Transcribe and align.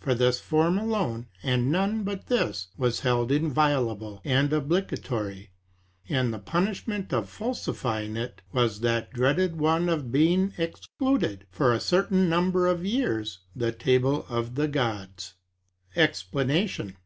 For 0.00 0.16
this 0.16 0.40
form 0.40 0.80
alone, 0.80 1.28
and 1.40 1.70
none 1.70 2.02
but 2.02 2.26
this, 2.26 2.72
was 2.76 2.98
held 2.98 3.30
inviolable 3.30 4.20
and 4.24 4.52
obligatory; 4.52 5.52
and 6.08 6.34
the 6.34 6.40
punishment 6.40 7.12
of 7.12 7.28
falsifying 7.28 8.16
it, 8.16 8.42
was 8.52 8.80
that 8.80 9.12
dreaded 9.12 9.54
one 9.60 9.88
of 9.88 10.10
being 10.10 10.54
excluded, 10.58 11.46
for 11.52 11.72
a 11.72 11.78
certain 11.78 12.28
number 12.28 12.66
of 12.66 12.84
years, 12.84 13.42
the 13.54 13.70
table 13.70 14.26
of 14.28 14.56
the 14.56 14.66
gods. 14.66 15.34
EXPLANATION. 15.94 16.96